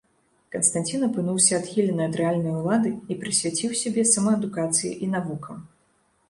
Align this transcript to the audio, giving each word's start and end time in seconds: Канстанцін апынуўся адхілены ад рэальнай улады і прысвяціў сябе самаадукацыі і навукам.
Канстанцін 0.53 1.03
апынуўся 1.07 1.51
адхілены 1.57 2.07
ад 2.11 2.17
рэальнай 2.21 2.55
улады 2.61 2.89
і 3.11 3.19
прысвяціў 3.25 3.77
сябе 3.83 4.07
самаадукацыі 4.15 4.91
і 5.03 5.13
навукам. 5.15 5.63